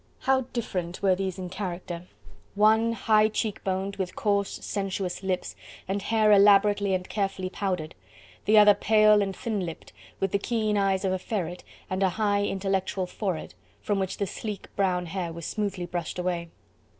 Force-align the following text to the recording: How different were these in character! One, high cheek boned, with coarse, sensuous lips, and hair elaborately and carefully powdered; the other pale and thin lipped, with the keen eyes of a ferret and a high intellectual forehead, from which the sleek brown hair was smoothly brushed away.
How 0.21 0.45
different 0.51 1.03
were 1.03 1.13
these 1.13 1.37
in 1.37 1.51
character! 1.51 2.07
One, 2.55 2.93
high 2.93 3.27
cheek 3.27 3.63
boned, 3.63 3.97
with 3.97 4.15
coarse, 4.15 4.49
sensuous 4.65 5.21
lips, 5.21 5.55
and 5.87 6.01
hair 6.01 6.31
elaborately 6.31 6.95
and 6.95 7.07
carefully 7.07 7.51
powdered; 7.51 7.93
the 8.45 8.57
other 8.57 8.73
pale 8.73 9.21
and 9.21 9.35
thin 9.35 9.63
lipped, 9.63 9.93
with 10.19 10.31
the 10.31 10.39
keen 10.39 10.75
eyes 10.75 11.05
of 11.05 11.11
a 11.11 11.19
ferret 11.19 11.63
and 11.87 12.01
a 12.01 12.09
high 12.09 12.43
intellectual 12.43 13.05
forehead, 13.05 13.53
from 13.79 13.99
which 13.99 14.17
the 14.17 14.25
sleek 14.25 14.75
brown 14.75 15.05
hair 15.05 15.31
was 15.31 15.45
smoothly 15.45 15.85
brushed 15.85 16.17
away. 16.17 16.49